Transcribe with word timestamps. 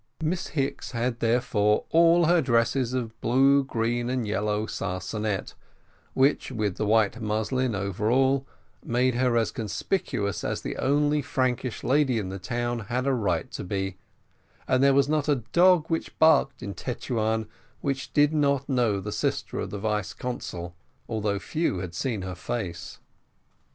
Miss 0.19 0.47
Hicks 0.57 0.93
had 0.93 1.19
therefore 1.19 1.85
all 1.91 2.25
her 2.25 2.41
dresses 2.41 2.95
of 2.95 3.21
blue, 3.21 3.63
green, 3.63 4.09
and 4.09 4.27
yellow 4.27 4.65
sarcenet, 4.65 5.53
which, 6.15 6.51
with 6.51 6.77
the 6.77 6.87
white 6.87 7.21
muslin 7.21 7.75
overall, 7.75 8.47
made 8.83 9.13
her 9.13 9.37
as 9.37 9.51
conspicuous 9.51 10.43
as 10.43 10.61
the 10.61 10.75
only 10.77 11.21
Frankish 11.21 11.83
lady 11.83 12.17
in 12.17 12.29
the 12.29 12.39
town 12.39 12.79
had 12.89 13.05
a 13.05 13.13
right 13.13 13.51
to 13.51 13.63
be, 13.63 13.97
and 14.67 14.81
there 14.81 14.95
was 14.95 15.07
not 15.07 15.29
a 15.29 15.43
dog 15.53 15.85
which 15.87 16.17
barked 16.17 16.63
in 16.63 16.73
Tetuan 16.73 17.47
which 17.81 18.11
did 18.11 18.33
not 18.33 18.67
know 18.67 18.99
the 18.99 19.11
sister 19.11 19.59
of 19.59 19.69
the 19.69 19.77
vice 19.77 20.13
consul, 20.15 20.75
although 21.07 21.37
few 21.37 21.77
had 21.77 21.93
seen 21.93 22.23
her 22.23 22.33
face. 22.33 22.97